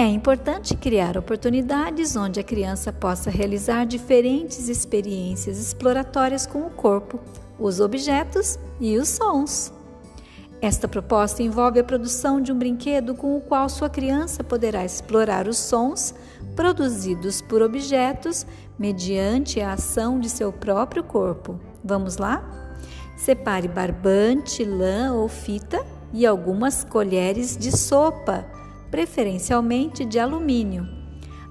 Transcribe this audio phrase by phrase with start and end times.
[0.00, 7.20] É importante criar oportunidades onde a criança possa realizar diferentes experiências exploratórias com o corpo,
[7.58, 9.70] os objetos e os sons.
[10.58, 15.46] Esta proposta envolve a produção de um brinquedo com o qual sua criança poderá explorar
[15.46, 16.14] os sons
[16.56, 18.46] produzidos por objetos
[18.78, 21.60] mediante a ação de seu próprio corpo.
[21.84, 22.42] Vamos lá?
[23.18, 28.59] Separe barbante, lã ou fita e algumas colheres de sopa
[28.90, 30.88] preferencialmente de alumínio.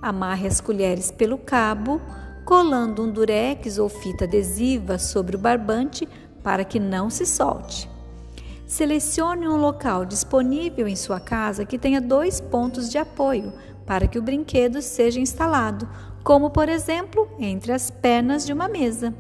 [0.02, 2.02] Amarre as colheres pelo cabo,
[2.46, 6.08] colando um durex ou fita adesiva sobre o barbante
[6.44, 7.90] para que não se solte.
[8.66, 13.54] Selecione um local disponível em sua casa que tenha dois pontos de apoio
[13.86, 15.90] para que o brinquedo seja instalado,
[16.24, 19.14] como por exemplo entre as pernas de uma mesa.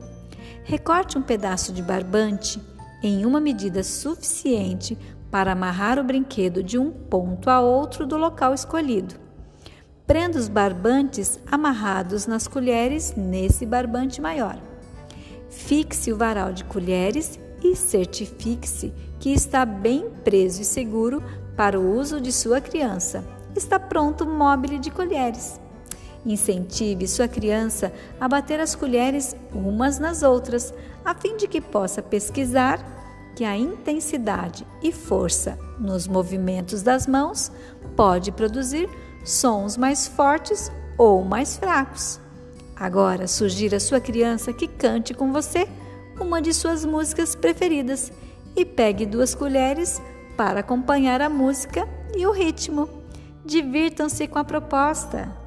[0.63, 2.61] Recorte um pedaço de barbante
[3.01, 4.97] em uma medida suficiente
[5.31, 9.15] para amarrar o brinquedo de um ponto a outro do local escolhido.
[10.05, 14.59] Prenda os barbantes amarrados nas colheres nesse barbante maior.
[15.49, 21.21] Fixe o varal de colheres e certifique-se que está bem preso e seguro
[21.55, 23.23] para o uso de sua criança.
[23.55, 25.59] Está pronto o móvel de colheres.
[26.25, 32.01] Incentive sua criança a bater as colheres umas nas outras, a fim de que possa
[32.01, 32.79] pesquisar
[33.39, 37.49] que a intensidade e força nos movimentos das mãos
[37.95, 38.89] pode produzir
[39.23, 42.19] sons mais fortes ou mais fracos.
[42.75, 45.69] Agora, sugira à sua criança que cante com você
[46.19, 48.11] uma de suas músicas preferidas
[48.57, 50.01] e pegue duas colheres
[50.35, 52.89] para acompanhar a música e o ritmo.
[53.45, 55.38] Divirtam-se com a proposta.